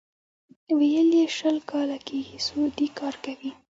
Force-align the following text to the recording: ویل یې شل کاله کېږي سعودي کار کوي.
ویل 0.77 1.09
یې 1.19 1.25
شل 1.37 1.57
کاله 1.71 1.97
کېږي 2.07 2.37
سعودي 2.45 2.87
کار 2.99 3.15
کوي. 3.25 3.51